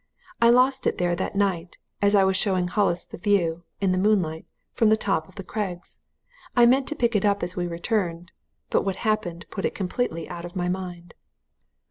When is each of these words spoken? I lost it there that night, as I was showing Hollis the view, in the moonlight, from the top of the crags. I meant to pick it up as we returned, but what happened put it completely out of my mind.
I 0.41 0.49
lost 0.49 0.87
it 0.87 0.97
there 0.97 1.15
that 1.17 1.35
night, 1.35 1.77
as 2.01 2.15
I 2.15 2.23
was 2.23 2.35
showing 2.35 2.67
Hollis 2.69 3.05
the 3.05 3.19
view, 3.19 3.61
in 3.79 3.91
the 3.91 3.99
moonlight, 3.99 4.47
from 4.73 4.89
the 4.89 4.97
top 4.97 5.29
of 5.29 5.35
the 5.35 5.43
crags. 5.43 5.97
I 6.55 6.65
meant 6.65 6.87
to 6.87 6.95
pick 6.95 7.15
it 7.15 7.23
up 7.23 7.43
as 7.43 7.55
we 7.55 7.67
returned, 7.67 8.31
but 8.71 8.81
what 8.81 8.95
happened 8.95 9.45
put 9.51 9.63
it 9.63 9.75
completely 9.75 10.27
out 10.27 10.43
of 10.43 10.55
my 10.55 10.69
mind. 10.69 11.13